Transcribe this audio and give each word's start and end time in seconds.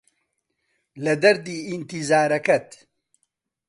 لە 1.03 1.13
دەردی 1.23 1.57
ئینتیزارەکەت 1.69 2.69